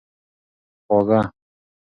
[0.87, 1.21] خواږه